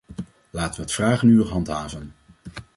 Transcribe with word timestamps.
Laten 0.49 0.75
we 0.75 0.81
het 0.81 0.91
vragenuur 0.91 1.47
handhaven. 1.49 2.11